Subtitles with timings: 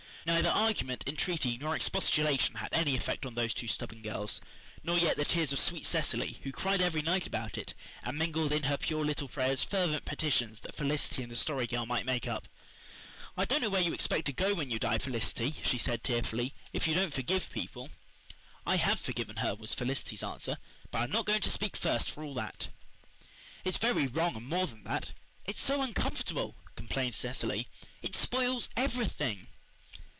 [0.23, 4.39] Neither argument, entreaty, nor expostulation had any effect on those two stubborn girls,
[4.83, 8.51] nor yet the tears of sweet Cecily, who cried every night about it, and mingled
[8.53, 12.27] in her pure little prayers fervent petitions that Felicity and the Story Girl might make
[12.27, 12.47] up.
[13.35, 16.53] "I don't know where you expect to go when you die, Felicity," she said tearfully,
[16.71, 17.89] "if you don't forgive people."
[18.63, 20.57] "I have forgiven her," was Felicity's answer,
[20.91, 22.67] "but I am not going to speak first for all that."
[23.65, 25.13] "It's very wrong, and, more than that,
[25.47, 27.67] it's so uncomfortable," complained Cecily.
[28.03, 29.47] "It spoils everything."